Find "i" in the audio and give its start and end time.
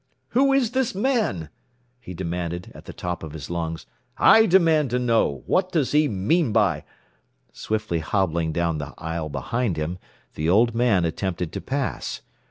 4.17-4.47